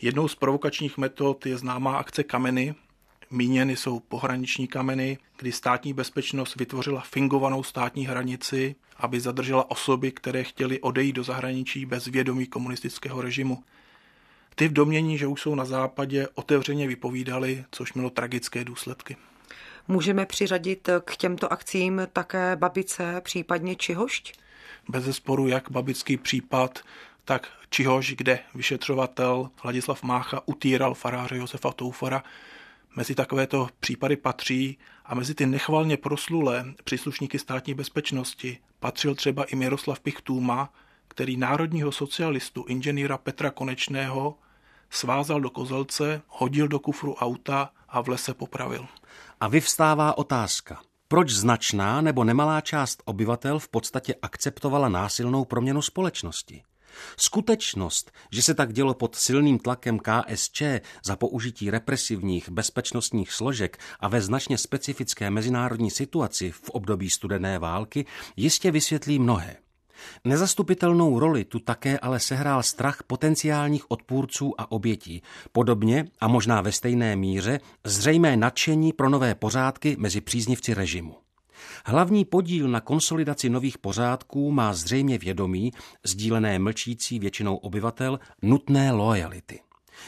Jednou 0.00 0.28
z 0.28 0.34
provokačních 0.34 0.98
metod 0.98 1.46
je 1.46 1.58
známá 1.58 1.96
akce 1.96 2.24
Kameny, 2.24 2.74
Míněny 3.30 3.76
jsou 3.76 4.00
pohraniční 4.00 4.66
kameny, 4.66 5.18
kdy 5.38 5.52
státní 5.52 5.92
bezpečnost 5.92 6.56
vytvořila 6.56 7.00
fingovanou 7.00 7.62
státní 7.62 8.06
hranici, 8.06 8.74
aby 8.96 9.20
zadržela 9.20 9.70
osoby, 9.70 10.12
které 10.12 10.44
chtěly 10.44 10.80
odejít 10.80 11.12
do 11.12 11.24
zahraničí 11.24 11.86
bez 11.86 12.06
vědomí 12.06 12.46
komunistického 12.46 13.22
režimu. 13.22 13.62
Ty 14.54 14.68
v 14.68 14.72
domění, 14.72 15.18
že 15.18 15.26
už 15.26 15.42
jsou 15.42 15.54
na 15.54 15.64
západě, 15.64 16.28
otevřeně 16.34 16.88
vypovídali, 16.88 17.64
což 17.70 17.92
mělo 17.92 18.10
tragické 18.10 18.64
důsledky. 18.64 19.16
Můžeme 19.88 20.26
přiřadit 20.26 20.88
k 21.04 21.16
těmto 21.16 21.52
akcím 21.52 22.02
také 22.12 22.56
Babice, 22.56 23.20
případně 23.20 23.76
Čihošť? 23.76 24.38
Bez 24.88 25.04
zesporu 25.04 25.48
jak 25.48 25.70
babický 25.70 26.16
případ, 26.16 26.78
tak 27.28 27.48
Čihož, 27.70 28.14
kde 28.14 28.38
vyšetřovatel 28.54 29.50
Ladislav 29.64 30.02
Mácha 30.02 30.42
utíral 30.46 30.94
faráře 30.94 31.36
Josefa 31.36 31.72
Toufara. 31.72 32.22
Mezi 32.96 33.14
takovéto 33.14 33.68
případy 33.80 34.16
patří 34.16 34.78
a 35.04 35.14
mezi 35.14 35.34
ty 35.34 35.46
nechvalně 35.46 35.96
proslulé 35.96 36.64
příslušníky 36.84 37.38
státní 37.38 37.74
bezpečnosti 37.74 38.58
patřil 38.80 39.14
třeba 39.14 39.44
i 39.44 39.56
Miroslav 39.56 40.00
Pichtůma, 40.00 40.72
který 41.08 41.36
národního 41.36 41.92
socialistu 41.92 42.64
inženýra 42.68 43.18
Petra 43.18 43.50
Konečného 43.50 44.38
svázal 44.90 45.40
do 45.40 45.50
kozelce, 45.50 46.22
hodil 46.28 46.68
do 46.68 46.78
kufru 46.78 47.14
auta 47.14 47.70
a 47.88 48.00
v 48.00 48.08
lese 48.08 48.34
popravil. 48.34 48.86
A 49.40 49.48
vyvstává 49.48 50.18
otázka. 50.18 50.80
Proč 51.08 51.30
značná 51.30 52.00
nebo 52.00 52.24
nemalá 52.24 52.60
část 52.60 53.02
obyvatel 53.04 53.58
v 53.58 53.68
podstatě 53.68 54.14
akceptovala 54.22 54.88
násilnou 54.88 55.44
proměnu 55.44 55.82
společnosti? 55.82 56.62
Skutečnost, 57.16 58.12
že 58.32 58.42
se 58.42 58.54
tak 58.54 58.72
dělo 58.72 58.94
pod 58.94 59.16
silným 59.16 59.58
tlakem 59.58 59.98
KSČ 59.98 60.62
za 61.04 61.16
použití 61.16 61.70
represivních 61.70 62.48
bezpečnostních 62.48 63.32
složek 63.32 63.78
a 64.00 64.08
ve 64.08 64.20
značně 64.20 64.58
specifické 64.58 65.30
mezinárodní 65.30 65.90
situaci 65.90 66.50
v 66.50 66.70
období 66.70 67.10
studené 67.10 67.58
války, 67.58 68.06
jistě 68.36 68.70
vysvětlí 68.70 69.18
mnohé. 69.18 69.56
Nezastupitelnou 70.24 71.18
roli 71.18 71.44
tu 71.44 71.58
také 71.58 71.98
ale 71.98 72.20
sehrál 72.20 72.62
strach 72.62 73.02
potenciálních 73.06 73.90
odpůrců 73.90 74.60
a 74.60 74.72
obětí. 74.72 75.22
Podobně 75.52 76.04
a 76.20 76.28
možná 76.28 76.60
ve 76.60 76.72
stejné 76.72 77.16
míře 77.16 77.60
zřejmé 77.84 78.36
nadšení 78.36 78.92
pro 78.92 79.08
nové 79.08 79.34
pořádky 79.34 79.96
mezi 79.98 80.20
příznivci 80.20 80.74
režimu. 80.74 81.27
Hlavní 81.86 82.24
podíl 82.24 82.68
na 82.68 82.80
konsolidaci 82.80 83.50
nových 83.50 83.78
pořádků 83.78 84.52
má 84.52 84.74
zřejmě 84.74 85.18
vědomí, 85.18 85.72
sdílené 86.04 86.58
mlčící 86.58 87.18
většinou 87.18 87.56
obyvatel, 87.56 88.20
nutné 88.42 88.92
lojality. 88.92 89.60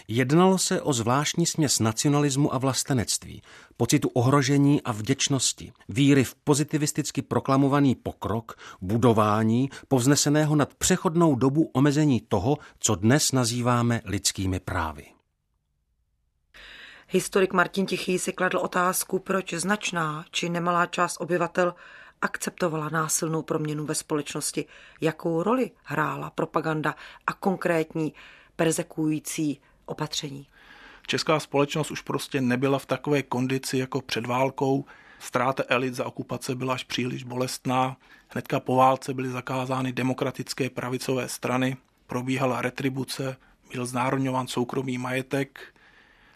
Jednalo 0.08 0.58
se 0.58 0.82
o 0.82 0.92
zvláštní 0.92 1.46
směs 1.46 1.78
nacionalismu 1.78 2.54
a 2.54 2.58
vlastenectví, 2.58 3.42
pocitu 3.76 4.08
ohrožení 4.08 4.82
a 4.82 4.92
vděčnosti, 4.92 5.72
víry 5.88 6.24
v 6.24 6.34
pozitivisticky 6.34 7.22
proklamovaný 7.22 7.94
pokrok, 7.94 8.58
budování, 8.80 9.70
povzneseného 9.88 10.56
nad 10.56 10.74
přechodnou 10.74 11.34
dobu 11.34 11.70
omezení 11.72 12.20
toho, 12.28 12.58
co 12.78 12.94
dnes 12.94 13.32
nazýváme 13.32 14.00
lidskými 14.04 14.60
právy. 14.60 15.19
Historik 17.12 17.52
Martin 17.52 17.86
Tichý 17.86 18.18
si 18.18 18.32
kladl 18.32 18.58
otázku, 18.58 19.18
proč 19.18 19.54
značná 19.54 20.24
či 20.30 20.48
nemalá 20.48 20.86
část 20.86 21.20
obyvatel 21.20 21.74
akceptovala 22.22 22.88
násilnou 22.88 23.42
proměnu 23.42 23.86
ve 23.86 23.94
společnosti, 23.94 24.64
jakou 25.00 25.42
roli 25.42 25.70
hrála 25.84 26.30
propaganda 26.30 26.94
a 27.26 27.32
konkrétní 27.32 28.12
persekující 28.56 29.60
opatření. 29.86 30.46
Česká 31.06 31.40
společnost 31.40 31.90
už 31.90 32.00
prostě 32.00 32.40
nebyla 32.40 32.78
v 32.78 32.86
takové 32.86 33.22
kondici 33.22 33.78
jako 33.78 34.00
před 34.00 34.26
válkou. 34.26 34.84
Ztráta 35.18 35.62
elit 35.68 35.94
za 35.94 36.06
okupace 36.06 36.54
byla 36.54 36.74
až 36.74 36.84
příliš 36.84 37.24
bolestná. 37.24 37.96
Hnedka 38.28 38.60
po 38.60 38.76
válce 38.76 39.14
byly 39.14 39.28
zakázány 39.28 39.92
demokratické 39.92 40.70
pravicové 40.70 41.28
strany, 41.28 41.76
probíhala 42.06 42.62
retribuce, 42.62 43.36
byl 43.72 43.86
znárodňován 43.86 44.46
soukromý 44.46 44.98
majetek 44.98 45.60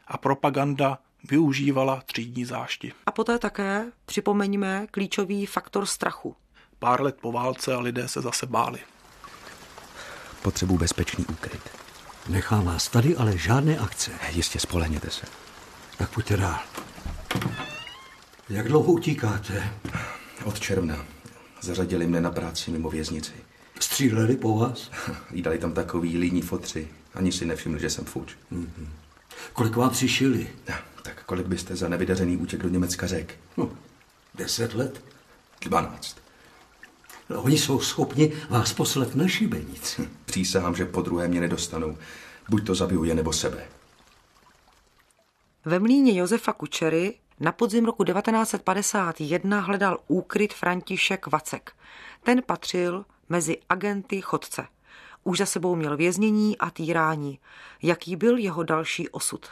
a 0.06 0.18
propaganda 0.18 0.98
využívala 1.30 2.02
třídní 2.06 2.44
zášti. 2.44 2.92
A 3.06 3.12
poté 3.12 3.38
také 3.38 3.84
připomeňme 4.06 4.86
klíčový 4.90 5.46
faktor 5.46 5.86
strachu. 5.86 6.36
Pár 6.78 7.02
let 7.02 7.16
po 7.20 7.32
válce 7.32 7.74
a 7.74 7.80
lidé 7.80 8.08
se 8.08 8.20
zase 8.20 8.46
báli. 8.46 8.78
Potřebuji 10.42 10.78
bezpečný 10.78 11.26
úkryt. 11.26 11.70
Nechám 12.28 12.64
vás 12.64 12.88
tady, 12.88 13.16
ale 13.16 13.38
žádné 13.38 13.78
akce. 13.78 14.10
Jistě 14.32 14.60
spolehněte 14.60 15.10
se. 15.10 15.26
Tak 15.98 16.14
pojďte 16.14 16.36
dál. 16.36 16.58
Jak 18.48 18.68
dlouho 18.68 18.92
utíkáte? 18.92 19.70
Od 20.44 20.60
června. 20.60 21.04
Zařadili 21.60 22.06
mne 22.06 22.20
na 22.20 22.30
práci 22.30 22.70
mimo 22.70 22.90
věznici. 22.90 23.32
Stříleli 23.80 24.36
po 24.36 24.58
vás? 24.58 24.90
Jídali 25.30 25.58
tam 25.58 25.72
takový 25.72 26.18
líní 26.18 26.42
fotři. 26.42 26.88
Ani 27.14 27.32
si 27.32 27.46
nevšimli, 27.46 27.80
že 27.80 27.90
jsem 27.90 28.04
fuč. 28.04 28.36
Mm-hmm. 28.52 28.86
Kolik 29.52 29.76
vám 29.76 29.90
přišili? 29.90 30.48
No, 30.68 30.74
tak 31.02 31.24
kolik 31.24 31.46
byste 31.46 31.76
za 31.76 31.88
nevydařený 31.88 32.36
útěk 32.36 32.62
do 32.62 32.68
Německa 32.68 33.06
řekl? 33.06 33.34
No, 33.56 33.70
deset 34.34 34.74
let. 34.74 35.04
Dvanáct. 35.60 36.16
No, 37.30 37.42
oni 37.42 37.58
jsou 37.58 37.80
schopni 37.80 38.32
vás 38.50 38.72
poslat 38.72 39.14
na 39.14 39.28
šibenici. 39.28 40.02
Hm, 40.02 40.16
přísahám, 40.24 40.74
že 40.74 40.84
po 40.84 41.02
druhé 41.02 41.28
mě 41.28 41.40
nedostanou. 41.40 41.98
Buď 42.48 42.66
to 42.66 42.74
zabiju 42.74 43.04
je 43.04 43.14
nebo 43.14 43.32
sebe. 43.32 43.66
Ve 45.64 45.78
mlíně 45.78 46.18
Josefa 46.18 46.52
Kučery 46.52 47.14
na 47.40 47.52
podzim 47.52 47.84
roku 47.84 48.04
1951 48.04 49.60
hledal 49.60 49.98
úkryt 50.08 50.54
František 50.54 51.26
Vacek. 51.26 51.72
Ten 52.22 52.42
patřil 52.46 53.04
mezi 53.28 53.58
agenty 53.68 54.20
chodce. 54.20 54.66
Už 55.24 55.38
za 55.38 55.46
sebou 55.46 55.76
měl 55.76 55.96
věznění 55.96 56.58
a 56.58 56.70
týrání. 56.70 57.38
Jaký 57.82 58.16
byl 58.16 58.38
jeho 58.38 58.62
další 58.62 59.08
osud? 59.08 59.46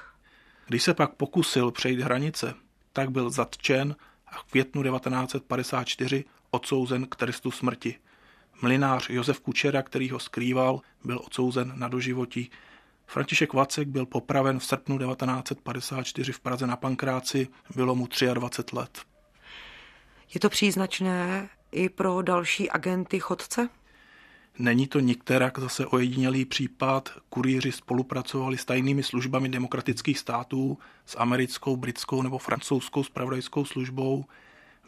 Když 0.66 0.82
se 0.82 0.94
pak 0.94 1.14
pokusil 1.14 1.70
přejít 1.70 2.00
hranice, 2.00 2.54
tak 2.92 3.10
byl 3.10 3.30
zatčen 3.30 3.96
a 4.26 4.38
v 4.38 4.42
květnu 4.42 4.82
1954 4.82 6.24
odsouzen 6.50 7.06
k 7.06 7.16
trestu 7.16 7.50
smrti. 7.50 7.94
Mlinář 8.62 9.10
Josef 9.10 9.40
Kučera, 9.40 9.82
který 9.82 10.10
ho 10.10 10.18
skrýval, 10.18 10.80
byl 11.04 11.20
odsouzen 11.24 11.72
na 11.76 11.88
doživotí. 11.88 12.50
František 13.06 13.52
Vacek 13.52 13.88
byl 13.88 14.06
popraven 14.06 14.58
v 14.58 14.64
srpnu 14.64 14.98
1954 14.98 16.32
v 16.32 16.40
Praze 16.40 16.66
na 16.66 16.76
Pankráci, 16.76 17.48
bylo 17.74 17.94
mu 17.94 18.08
23 18.34 18.76
let. 18.76 19.02
Je 20.34 20.40
to 20.40 20.48
příznačné 20.48 21.48
i 21.72 21.88
pro 21.88 22.22
další 22.22 22.70
agenty 22.70 23.20
chodce? 23.20 23.68
Není 24.58 24.86
to 24.86 25.00
nikterak 25.00 25.58
zase 25.58 25.86
ojedinělý 25.86 26.44
případ. 26.44 27.10
Kurýři 27.28 27.72
spolupracovali 27.72 28.58
s 28.58 28.64
tajnými 28.64 29.02
službami 29.02 29.48
demokratických 29.48 30.18
států, 30.18 30.78
s 31.06 31.18
americkou, 31.18 31.76
britskou 31.76 32.22
nebo 32.22 32.38
francouzskou 32.38 33.04
spravodajskou 33.04 33.64
službou. 33.64 34.24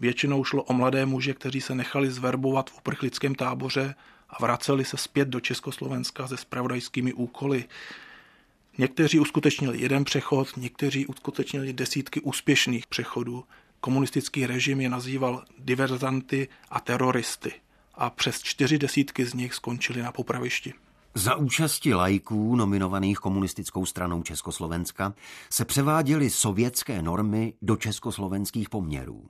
Většinou 0.00 0.44
šlo 0.44 0.62
o 0.62 0.72
mladé 0.72 1.06
muže, 1.06 1.34
kteří 1.34 1.60
se 1.60 1.74
nechali 1.74 2.10
zverbovat 2.10 2.70
v 2.70 2.78
uprchlickém 2.78 3.34
táboře 3.34 3.94
a 4.30 4.42
vraceli 4.42 4.84
se 4.84 4.96
zpět 4.96 5.28
do 5.28 5.40
Československa 5.40 6.28
se 6.28 6.36
spravodajskými 6.36 7.12
úkoly. 7.12 7.64
Někteří 8.78 9.20
uskutečnili 9.20 9.80
jeden 9.80 10.04
přechod, 10.04 10.56
někteří 10.56 11.06
uskutečnili 11.06 11.72
desítky 11.72 12.20
úspěšných 12.20 12.86
přechodů. 12.86 13.44
Komunistický 13.80 14.46
režim 14.46 14.80
je 14.80 14.88
nazýval 14.88 15.44
diverzanty 15.58 16.48
a 16.70 16.80
teroristy 16.80 17.52
a 17.96 18.10
přes 18.10 18.42
čtyři 18.42 18.78
desítky 18.78 19.26
z 19.26 19.34
nich 19.34 19.54
skončili 19.54 20.02
na 20.02 20.12
popravišti. 20.12 20.74
Za 21.14 21.34
účasti 21.34 21.94
lajků 21.94 22.56
nominovaných 22.56 23.18
komunistickou 23.18 23.86
stranou 23.86 24.22
Československa 24.22 25.14
se 25.50 25.64
převáděly 25.64 26.30
sovětské 26.30 27.02
normy 27.02 27.54
do 27.62 27.76
československých 27.76 28.70
poměrů. 28.70 29.28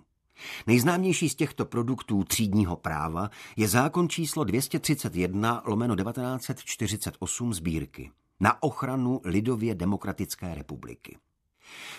Nejznámější 0.67 1.29
z 1.29 1.35
těchto 1.35 1.65
produktů 1.65 2.25
třídního 2.25 2.77
práva 2.77 3.31
je 3.57 3.69
zákon 3.69 4.09
číslo 4.09 4.45
231 4.45 5.63
lomeno 5.67 5.97
1948 5.97 7.55
sbírky 7.55 8.11
na 8.41 8.63
ochranu 8.63 9.21
lidově 9.25 9.75
demokratické 9.75 10.55
republiky. 10.55 11.17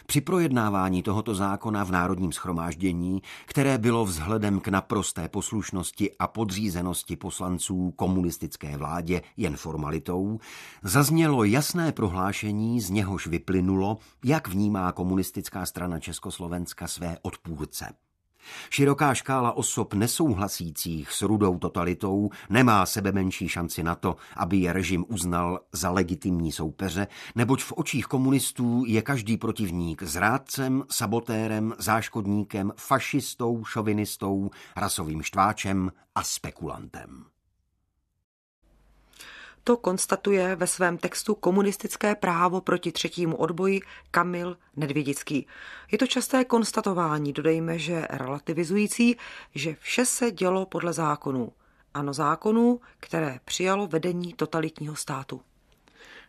Při 0.05 0.22
projednávání 0.22 1.03
tohoto 1.03 1.36
zákona 1.36 1.84
v 1.84 1.91
Národním 1.91 2.31
schromáždění, 2.31 3.22
které 3.45 3.77
bylo 3.77 4.05
vzhledem 4.05 4.60
k 4.60 4.67
naprosté 4.67 5.29
poslušnosti 5.29 6.12
a 6.19 6.27
podřízenosti 6.27 7.15
poslanců 7.15 7.93
komunistické 7.95 8.77
vládě 8.77 9.22
jen 9.38 9.57
formalitou, 9.57 10.39
zaznělo 10.84 11.43
jasné 11.43 11.91
prohlášení, 11.91 12.81
z 12.81 12.89
něhož 12.89 13.27
vyplynulo, 13.27 13.98
jak 14.24 14.48
vnímá 14.48 14.91
komunistická 14.91 15.65
strana 15.65 16.00
Československa 16.00 16.88
své 16.88 17.17
odpůrce. 17.22 18.05
Široká 18.70 19.14
škála 19.14 19.52
osob 19.52 19.94
nesouhlasících 19.94 21.12
s 21.12 21.22
rudou 21.22 21.58
totalitou 21.58 22.30
nemá 22.50 22.86
sebe 22.86 23.12
menší 23.12 23.50
šanci 23.50 23.84
na 23.84 23.96
to, 23.96 24.16
aby 24.36 24.58
je 24.58 24.74
režim 24.74 25.06
uznal 25.08 25.60
za 25.72 25.92
legitimní 25.92 26.52
soupeře, 26.52 27.08
neboť 27.36 27.64
v 27.64 27.74
očích 27.75 28.06
komunistů 28.06 28.84
je 28.88 29.02
každý 29.02 29.38
protivník 29.38 30.04
zrádcem, 30.04 30.84
sabotérem, 30.90 31.74
záškodníkem, 31.78 32.72
fašistou, 32.78 33.64
šovinistou, 33.64 34.50
rasovým 34.75 35.22
štváčem 35.24 35.92
a 36.16 36.24
spekulantem. 36.24 37.35
To 39.67 39.77
konstatuje 39.77 40.55
ve 40.55 40.67
svém 40.67 40.98
textu 40.98 41.36
Komunistické 41.36 42.15
právo 42.15 42.62
proti 42.62 42.91
třetímu 42.91 43.36
odboji 43.36 43.81
Kamil 44.12 44.57
Nedvědický. 44.75 45.48
Je 45.91 45.98
to 45.98 46.07
časté 46.07 46.45
konstatování, 46.45 47.34
dodejme, 47.34 47.79
že 47.79 48.07
relativizující, 48.10 49.17
že 49.55 49.75
vše 49.79 50.05
se 50.05 50.31
dělo 50.31 50.65
podle 50.65 50.93
zákonů. 50.93 51.51
Ano, 51.93 52.13
zákonů, 52.13 52.79
které 53.00 53.39
přijalo 53.45 53.88
vedení 53.88 54.34
totalitního 54.34 54.95
státu. 54.95 55.41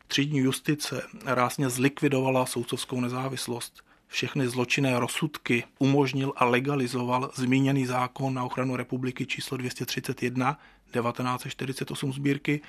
Třídní 0.06 0.38
justice 0.38 1.02
rázně 1.24 1.70
zlikvidovala 1.70 2.46
soudcovskou 2.46 3.00
nezávislost. 3.00 3.82
Všechny 4.06 4.48
zločinné 4.48 4.98
rozsudky 5.00 5.64
umožnil 5.78 6.32
a 6.36 6.44
legalizoval 6.44 7.30
zmíněný 7.34 7.86
zákon 7.86 8.34
na 8.34 8.44
ochranu 8.44 8.76
republiky 8.76 9.26
číslo 9.26 9.56
231 9.56 10.58
1948 10.92 12.12
sbírky, 12.12 12.60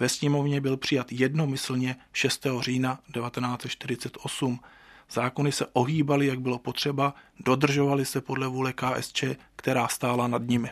ve 0.00 0.08
sněmovně 0.08 0.60
byl 0.60 0.76
přijat 0.76 1.12
jednomyslně 1.12 1.96
6. 2.12 2.46
října 2.60 2.98
1948. 3.12 4.60
Zákony 5.10 5.52
se 5.52 5.66
ohýbaly, 5.72 6.26
jak 6.26 6.40
bylo 6.40 6.58
potřeba, 6.58 7.14
dodržovaly 7.40 8.04
se 8.04 8.20
podle 8.20 8.48
vůle 8.48 8.72
KSČ, 8.72 9.24
která 9.56 9.88
stála 9.88 10.26
nad 10.26 10.42
nimi. 10.42 10.70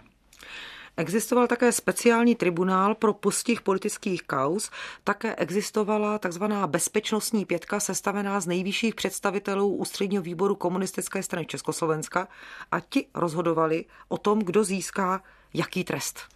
Existoval 0.97 1.47
také 1.47 1.73
speciální 1.73 2.35
tribunál 2.35 2.95
pro 2.95 3.13
postih 3.13 3.61
politických 3.61 4.23
kauz, 4.23 4.71
také 5.05 5.35
existovala 5.35 6.19
tzv. 6.19 6.45
bezpečnostní 6.67 7.45
pětka 7.45 7.81
sestavená 7.81 8.41
z 8.41 8.47
nejvyšších 8.47 8.95
představitelů 8.95 9.77
ústředního 9.77 10.23
výboru 10.23 10.55
komunistické 10.55 11.23
strany 11.23 11.47
Československa 11.47 12.29
a 12.71 12.81
ti 12.81 13.07
rozhodovali 13.15 13.85
o 14.09 14.19
tom, 14.19 14.39
kdo 14.39 14.65
získá 14.65 15.23
jaký 15.55 15.85
trest. 15.85 16.34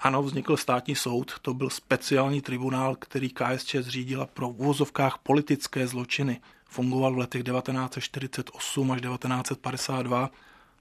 Ano, 0.00 0.22
vznikl 0.22 0.56
státní 0.56 0.94
soud, 0.94 1.32
to 1.42 1.54
byl 1.54 1.70
speciální 1.70 2.40
tribunál, 2.40 2.96
který 2.96 3.30
KSČ 3.30 3.74
zřídila 3.74 4.26
pro 4.26 4.48
uvozovkách 4.48 5.18
politické 5.18 5.86
zločiny. 5.86 6.40
Fungoval 6.68 7.14
v 7.14 7.18
letech 7.18 7.42
1948 7.44 8.90
až 8.90 9.00
1952 9.00 10.30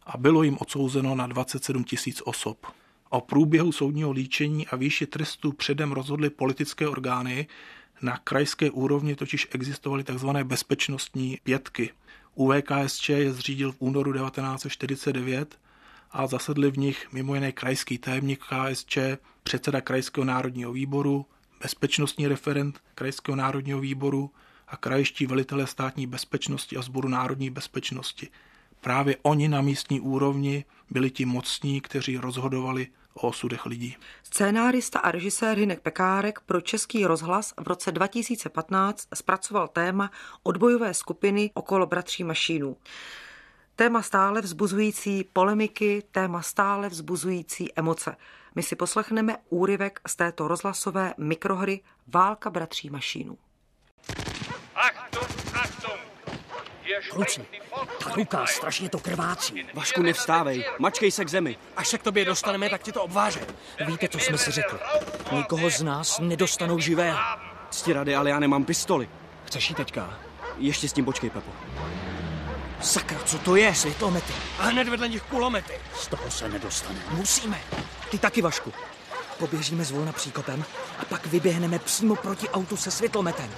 a 0.05 0.17
bylo 0.17 0.43
jim 0.43 0.57
odsouzeno 0.60 1.15
na 1.15 1.27
27 1.27 1.84
tisíc 1.84 2.22
osob. 2.25 2.65
O 3.10 3.22
průběhu 3.22 3.72
soudního 3.72 4.12
líčení 4.12 4.67
a 4.67 4.75
výši 4.75 5.07
trestu 5.07 5.51
předem 5.51 5.91
rozhodly 5.91 6.29
politické 6.29 6.88
orgány, 6.88 7.48
na 8.01 8.17
krajské 8.17 8.72
úrovni 8.72 9.15
totiž 9.15 9.48
existovaly 9.51 10.03
tzv. 10.03 10.29
bezpečnostní 10.29 11.39
pětky. 11.43 11.91
UVKSČ 12.36 13.10
je 13.10 13.34
zřídil 13.34 13.72
v 13.72 13.75
únoru 13.79 14.13
1949 14.13 15.60
a 16.12 16.27
zasedli 16.27 16.71
v 16.71 16.77
nich 16.77 17.07
mimo 17.12 17.35
jiné 17.35 17.51
krajský 17.51 17.97
tajemník 17.97 18.43
KSČ, 18.45 18.97
předseda 19.43 19.81
Krajského 19.81 20.25
národního 20.25 20.71
výboru, 20.74 21.25
bezpečnostní 21.62 22.27
referent 22.27 22.79
Krajského 22.95 23.35
národního 23.35 23.79
výboru 23.79 24.31
a 24.67 24.77
krajští 24.77 25.25
velitelé 25.25 25.67
státní 25.67 26.07
bezpečnosti 26.07 26.77
a 26.77 26.81
sboru 26.81 27.09
národní 27.09 27.50
bezpečnosti. 27.50 28.29
Právě 28.81 29.17
oni 29.21 29.47
na 29.47 29.62
místní 29.62 30.00
úrovni 30.00 30.65
byli 30.89 31.12
ti 31.12 31.25
mocní, 31.25 31.81
kteří 31.81 32.17
rozhodovali 32.17 32.88
o 33.13 33.27
osudech 33.27 33.65
lidí. 33.65 33.95
Scénárista 34.24 35.00
a 35.00 35.12
režisér 35.12 35.57
Hinek 35.57 35.79
Pekárek 35.79 36.39
pro 36.39 36.62
Český 36.62 37.05
rozhlas 37.05 37.53
v 37.59 37.67
roce 37.67 37.91
2015 37.91 39.07
zpracoval 39.13 39.67
téma 39.67 40.12
odbojové 40.43 40.93
skupiny 40.93 41.51
okolo 41.53 41.85
bratří 41.85 42.24
Mašínů. 42.24 42.77
Téma 43.75 44.01
stále 44.01 44.41
vzbuzující 44.41 45.24
polemiky, 45.34 46.03
téma 46.12 46.41
stále 46.41 46.89
vzbuzující 46.89 47.70
emoce. 47.75 48.16
My 48.55 48.64
si 48.64 48.75
poslechneme 48.75 49.38
úryvek 49.50 50.00
z 50.07 50.16
této 50.16 50.48
rozhlasové 50.48 51.14
mikrohry 51.18 51.81
Válka 52.07 52.50
bratří 52.50 52.90
Mašínů. 52.90 53.38
Kluci, 57.09 57.46
ta 58.03 58.16
ruka 58.16 58.46
strašně 58.46 58.90
to 58.90 59.00
krvácí. 59.00 59.66
Vašku, 59.74 60.01
nevstávej, 60.01 60.66
mačkej 60.79 61.11
se 61.11 61.25
k 61.25 61.29
zemi. 61.29 61.57
Až 61.77 61.88
se 61.88 61.98
k 61.98 62.03
tobě 62.03 62.25
dostaneme, 62.25 62.70
tak 62.70 62.83
ti 62.83 62.92
to 62.92 63.03
obváže. 63.03 63.40
Víte, 63.88 64.07
co 64.07 64.20
jsme 64.20 64.38
si 64.38 64.51
řekli? 64.51 64.79
Nikoho 65.31 65.70
z 65.70 65.81
nás 65.81 66.20
nedostanou 66.20 66.79
živého. 66.79 67.20
Cti 67.70 67.94
rady, 67.94 68.16
ale 68.16 68.29
já 68.29 68.40
nemám 68.40 68.66
pistoli. 68.66 69.09
Chceš 69.46 69.70
jí 69.70 69.75
teďka? 69.75 70.20
Ještě 70.57 70.90
s 70.90 70.94
tím 70.94 71.05
počkej, 71.05 71.29
Pepo. 71.29 71.51
Sakra, 72.81 73.20
co 73.25 73.40
to 73.40 73.55
je? 73.55 73.75
Světlomety. 73.75 74.33
A 74.59 74.64
hned 74.64 74.88
vedle 74.90 75.09
nich 75.09 75.22
kulomety. 75.22 75.74
Z 75.96 76.07
toho 76.07 76.31
se 76.31 76.50
nedostane. 76.50 77.00
Musíme. 77.11 77.61
Ty 78.11 78.18
taky, 78.18 78.42
Vašku. 78.42 78.74
Poběžíme 79.40 79.85
zvolna 79.85 80.11
příkopem 80.11 80.66
a 81.00 81.05
pak 81.05 81.25
vyběhneme 81.25 81.79
přímo 81.79 82.16
proti 82.16 82.50
autu 82.50 82.77
se 82.77 82.92
světlometem. 82.92 83.50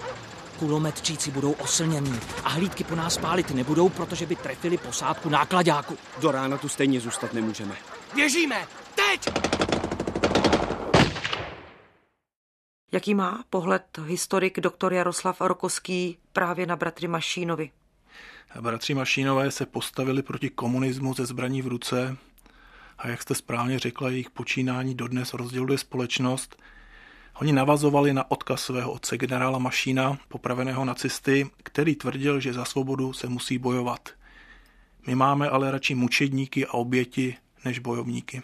Kulometčíci 0.60 1.32
budou 1.32 1.52
oslnění 1.52 2.20
a 2.44 2.50
hlídky 2.50 2.84
po 2.84 2.96
nás 2.96 3.18
pálit 3.18 3.52
nebudou, 3.52 3.90
protože 3.90 4.26
by 4.26 4.36
trefili 4.36 4.78
posádku 4.78 5.30
nákladáku. 5.30 5.98
Do 6.22 6.32
rána 6.32 6.58
tu 6.58 6.70
stejně 6.70 7.00
zůstat 7.00 7.34
nemůžeme. 7.34 7.76
Běžíme! 8.16 8.68
Teď! 8.96 9.30
Jaký 12.92 13.16
má 13.16 13.44
pohled 13.50 13.84
historik 14.06 14.60
doktor 14.60 14.94
Jaroslav 14.94 15.42
Rokoský 15.42 16.18
právě 16.34 16.66
na 16.66 16.76
bratry 16.76 17.08
Mašínovi? 17.08 17.72
Bratři 18.62 18.94
Mašínové 18.94 19.52
se 19.52 19.66
postavili 19.66 20.22
proti 20.22 20.50
komunismu 20.50 21.14
ze 21.14 21.26
zbraní 21.26 21.62
v 21.62 21.68
ruce 21.68 22.18
a 22.98 23.08
jak 23.08 23.22
jste 23.22 23.36
správně 23.36 23.80
řekla, 23.80 24.10
jejich 24.10 24.30
počínání 24.30 24.96
dodnes 24.96 25.34
rozděluje 25.34 25.78
společnost. 25.78 26.62
Oni 27.42 27.54
navazovali 27.54 28.14
na 28.14 28.32
odkaz 28.32 28.62
svého 28.62 28.92
otce 28.92 29.18
generála 29.18 29.60
Mašína, 29.60 30.18
popraveného 30.28 30.86
nacisty, 30.86 31.50
který 31.64 31.96
tvrdil, 31.96 32.40
že 32.40 32.54
za 32.54 32.66
svobodu 32.66 33.14
se 33.14 33.28
musí 33.28 33.58
bojovat. 33.58 34.10
My 35.08 35.16
máme 35.16 35.50
ale 35.50 35.72
radši 35.72 35.96
mučedníky 35.96 36.66
a 36.66 36.74
oběti 36.74 37.38
než 37.66 37.80
bojovníky. 37.80 38.44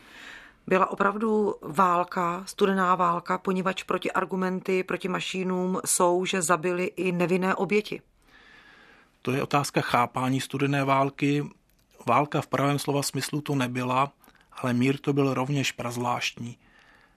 Byla 0.68 0.92
opravdu 0.92 1.56
válka, 1.62 2.44
studená 2.46 2.96
válka, 2.96 3.38
poněvadž 3.38 3.84
proti 3.84 4.12
argumenty, 4.12 4.84
proti 4.84 5.08
mašínům 5.08 5.80
jsou, 5.86 6.26
že 6.26 6.42
zabili 6.42 6.86
i 6.86 7.12
nevinné 7.12 7.56
oběti. 7.56 8.02
To 9.26 9.32
je 9.32 9.44
otázka 9.44 9.82
chápání 9.82 10.42
studené 10.42 10.84
války. 10.84 11.44
Válka 12.08 12.42
v 12.42 12.48
pravém 12.48 12.80
slova 12.80 13.04
smyslu 13.04 13.42
to 13.42 13.56
nebyla, 13.56 14.12
ale 14.52 14.74
mír 14.74 14.98
to 14.98 15.14
byl 15.14 15.34
rovněž 15.34 15.72
prazvláštní. 15.72 16.58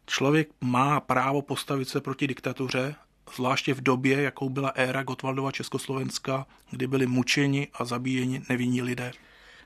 Člověk 0.06 0.48
má 0.60 1.00
právo 1.00 1.42
postavit 1.42 1.88
se 1.88 2.00
proti 2.00 2.26
diktatuře, 2.26 2.94
zvláště 3.34 3.74
v 3.74 3.80
době, 3.80 4.22
jakou 4.22 4.48
byla 4.48 4.68
éra 4.68 5.02
Gotwaldova 5.02 5.52
Československa, 5.52 6.46
kdy 6.70 6.86
byli 6.86 7.06
mučeni 7.06 7.68
a 7.74 7.84
zabíjeni 7.84 8.42
nevinní 8.48 8.82
lidé. 8.82 9.12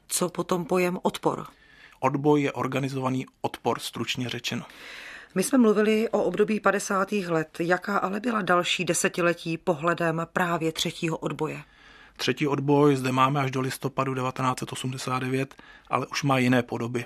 Co 0.09 0.29
potom 0.29 0.65
pojem 0.65 0.99
odpor? 1.03 1.47
Odboj 2.01 2.43
je 2.43 2.53
organizovaný 2.53 3.27
odpor, 3.41 3.79
stručně 3.79 4.29
řečeno. 4.29 4.65
My 5.35 5.43
jsme 5.43 5.59
mluvili 5.59 6.09
o 6.09 6.23
období 6.23 6.61
50. 6.61 7.13
let. 7.13 7.57
Jaká 7.61 7.99
ale 7.99 8.21
byla 8.21 8.43
další 8.43 8.85
desetiletí 8.85 9.59
pohledem 9.59 10.27
právě 10.33 10.73
třetího 10.73 11.17
odboje? 11.17 11.63
Třetí 12.21 12.47
odboj 12.47 12.97
zde 12.97 13.13
máme 13.13 13.41
až 13.41 13.51
do 13.51 13.61
listopadu 13.61 14.15
1989, 14.15 15.55
ale 15.89 16.07
už 16.07 16.23
má 16.23 16.39
jiné 16.39 16.63
podoby. 16.63 17.05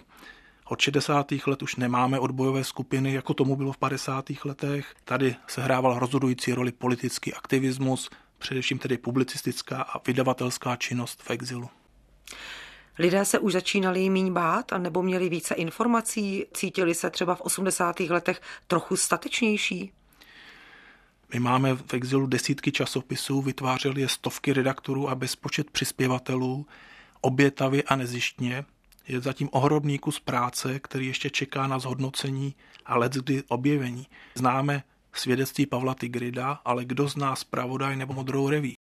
Od 0.64 0.81
60. 0.81 1.33
let 1.46 1.62
už 1.62 1.77
nemáme 1.77 2.18
odbojové 2.18 2.64
skupiny, 2.64 3.12
jako 3.12 3.35
tomu 3.35 3.57
bylo 3.57 3.72
v 3.72 3.77
50. 3.77 4.24
letech. 4.44 4.94
Tady 5.05 5.37
se 5.46 5.62
hrával 5.62 5.98
rozhodující 5.98 6.55
roli 6.55 6.72
politický 6.72 7.35
aktivismus, 7.35 8.11
především 8.38 8.79
tedy 8.79 8.98
publicistická 8.98 9.83
a 9.83 10.00
vydavatelská 10.07 10.77
činnost 10.77 11.22
v 11.22 11.31
exilu. 11.31 11.68
Lidé 12.98 13.24
se 13.24 13.38
už 13.38 13.53
začínali 13.53 14.11
míň 14.11 14.33
bát, 14.33 14.72
nebo 14.79 15.03
měli 15.03 15.29
více 15.29 15.55
informací, 15.55 16.46
cítili 16.55 16.94
se 16.94 17.11
třeba 17.11 17.35
v 17.35 17.40
80. 17.40 18.00
letech 18.00 18.40
trochu 18.66 18.96
statečnější? 18.96 19.92
My 21.35 21.40
máme 21.40 21.75
v 21.75 21.94
exilu 21.94 22.27
desítky 22.27 22.73
časopisů, 22.73 23.42
vytvářeli 23.42 24.01
je 24.01 24.09
stovky 24.09 24.53
redaktorů 24.53 25.09
a 25.09 25.14
bezpočet 25.14 25.70
přispěvatelů, 25.70 26.66
obětavě 27.20 27.83
a 27.83 27.97
nezištně. 27.97 28.64
Je 29.09 29.20
zatím 29.20 29.49
ohromný 29.53 29.99
kus 29.99 30.20
práce, 30.20 30.81
který 30.81 31.07
ještě 31.07 31.31
čeká 31.31 31.66
na 31.66 31.79
zhodnocení 31.79 32.55
a 32.87 32.99
let 32.99 33.12
kdy 33.12 33.42
objevení. 33.49 34.07
Známe 34.35 34.83
svědectví 35.12 35.66
Pavla 35.66 35.94
Tigrida, 35.94 36.61
ale 36.64 36.85
kdo 36.85 37.09
zná 37.09 37.37
zpravodaj 37.37 37.97
nebo 37.97 38.14
modrou 38.14 38.49
reví? 38.49 38.75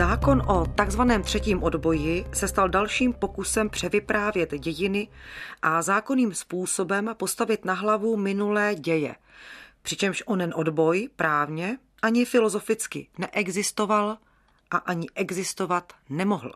Zákon 0.00 0.42
o 0.48 0.66
takzvaném 0.66 1.22
třetím 1.22 1.62
odboji 1.62 2.26
se 2.32 2.48
stal 2.48 2.68
dalším 2.68 3.12
pokusem 3.12 3.70
převyprávět 3.70 4.54
dějiny 4.58 5.08
a 5.62 5.82
zákonným 5.82 6.34
způsobem 6.34 7.14
postavit 7.16 7.64
na 7.64 7.74
hlavu 7.74 8.16
minulé 8.16 8.74
děje. 8.74 9.14
Přičemž 9.82 10.22
onen 10.26 10.52
odboj 10.56 11.08
právně 11.16 11.78
ani 12.02 12.24
filozoficky 12.24 13.08
neexistoval 13.18 14.18
a 14.70 14.76
ani 14.76 15.06
existovat 15.14 15.92
nemohl. 16.08 16.52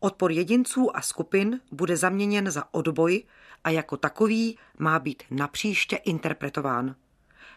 Odpor 0.00 0.32
jedinců 0.32 0.96
a 0.96 1.00
skupin 1.00 1.60
bude 1.72 1.96
zaměněn 1.96 2.50
za 2.50 2.64
odboj 2.74 3.22
a 3.64 3.70
jako 3.70 3.96
takový 3.96 4.58
má 4.78 4.98
být 4.98 5.22
napříště 5.30 5.96
interpretován 5.96 6.94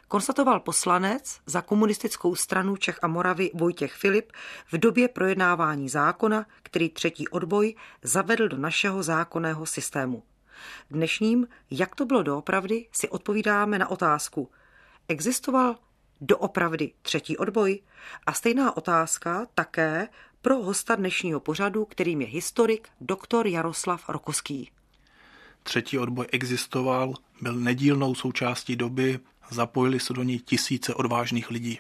konstatoval 0.08 0.60
poslanec 0.60 1.40
za 1.46 1.62
komunistickou 1.62 2.36
stranu 2.36 2.76
Čech 2.76 3.00
a 3.02 3.08
Moravy 3.08 3.52
Vojtěch 3.54 3.94
Filip 3.94 4.32
v 4.72 4.78
době 4.78 5.08
projednávání 5.08 5.90
zákona, 5.90 6.46
který 6.64 6.90
třetí 6.90 7.28
odboj 7.28 7.76
zavedl 8.04 8.48
do 8.48 8.58
našeho 8.58 9.04
zákonného 9.04 9.66
systému. 9.66 10.24
Dnešním, 10.92 11.48
jak 11.72 11.96
to 11.96 12.06
bylo 12.06 12.24
doopravdy, 12.24 12.88
si 12.92 13.10
odpovídáme 13.10 13.80
na 13.80 13.88
otázku. 13.88 14.52
Existoval 15.08 15.76
doopravdy 16.22 16.92
třetí 17.02 17.38
odboj? 17.38 17.80
A 18.26 18.34
stejná 18.34 18.78
otázka 18.78 19.48
také 19.56 20.08
pro 20.42 20.56
hosta 20.56 20.96
dnešního 20.96 21.40
pořadu, 21.40 21.86
kterým 21.86 22.22
je 22.22 22.28
historik 22.28 22.90
doktor 23.02 23.48
Jaroslav 23.48 24.10
Rokoský. 24.10 24.72
Třetí 25.64 26.00
odboj 26.00 26.28
existoval, 26.32 27.14
byl 27.42 27.54
nedílnou 27.54 28.16
součástí 28.16 28.76
doby, 28.76 29.20
Zapojili 29.50 30.00
se 30.00 30.14
do 30.14 30.24
něj 30.24 30.40
tisíce 30.40 30.94
odvážných 30.94 31.52
lidí. 31.52 31.80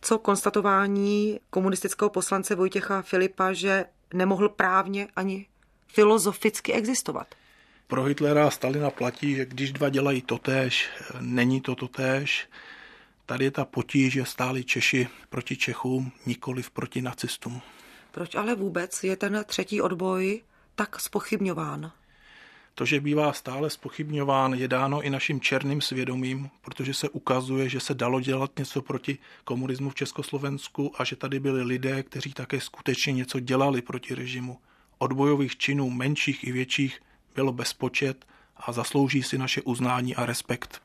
Co 0.00 0.18
konstatování 0.18 1.40
komunistického 1.50 2.10
poslance 2.10 2.54
Vojtěcha 2.54 3.02
Filipa, 3.02 3.52
že 3.52 3.84
nemohl 4.14 4.48
právně 4.48 5.08
ani 5.16 5.46
filozoficky 5.86 6.72
existovat? 6.72 7.34
Pro 7.86 8.04
Hitlera 8.04 8.46
a 8.46 8.50
Stalina 8.50 8.90
platí, 8.90 9.34
že 9.34 9.44
když 9.44 9.72
dva 9.72 9.88
dělají 9.88 10.22
totéž, 10.22 10.88
není 11.20 11.60
to 11.60 11.74
totéž. 11.74 12.48
Tady 13.26 13.44
je 13.44 13.50
ta 13.50 13.64
potíž, 13.64 14.12
že 14.12 14.24
stáli 14.24 14.64
Češi 14.64 15.08
proti 15.28 15.56
Čechům, 15.56 16.12
nikoliv 16.26 16.70
proti 16.70 17.02
nacistům. 17.02 17.62
Proč 18.10 18.34
ale 18.34 18.54
vůbec 18.54 19.04
je 19.04 19.16
ten 19.16 19.44
třetí 19.46 19.80
odboj 19.80 20.42
tak 20.74 21.00
spochybňován? 21.00 21.92
To, 22.74 22.84
že 22.84 23.00
bývá 23.00 23.32
stále 23.32 23.70
spochybňován, 23.70 24.54
je 24.54 24.68
dáno 24.68 25.02
i 25.02 25.10
naším 25.10 25.40
černým 25.40 25.80
svědomím, 25.80 26.50
protože 26.60 26.94
se 26.94 27.08
ukazuje, 27.08 27.68
že 27.68 27.80
se 27.80 27.94
dalo 27.94 28.20
dělat 28.20 28.50
něco 28.58 28.82
proti 28.82 29.18
komunismu 29.44 29.90
v 29.90 29.94
Československu 29.94 30.92
a 30.98 31.04
že 31.04 31.16
tady 31.16 31.40
byli 31.40 31.62
lidé, 31.62 32.02
kteří 32.02 32.32
také 32.32 32.60
skutečně 32.60 33.12
něco 33.12 33.40
dělali 33.40 33.82
proti 33.82 34.14
režimu. 34.14 34.58
Odbojových 34.98 35.56
činů 35.56 35.90
menších 35.90 36.44
i 36.44 36.52
větších 36.52 37.00
bylo 37.34 37.52
bezpočet 37.52 38.26
a 38.56 38.72
zaslouží 38.72 39.22
si 39.22 39.38
naše 39.38 39.62
uznání 39.62 40.16
a 40.16 40.26
respekt. 40.26 40.83